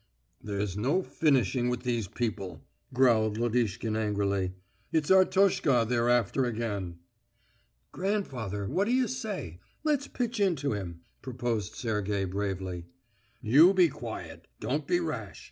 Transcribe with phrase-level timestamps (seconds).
[0.43, 4.53] "There's no finishing with these people," growled Lodishkin angrily.
[4.91, 6.97] "It's Artoshka they're after again."
[7.91, 9.59] "Grandfather, what d'you say?
[9.83, 12.85] Let's pitch into him!" proposed Sergey bravely.
[13.43, 14.47] "You be quiet!
[14.59, 15.39] Don't be rash!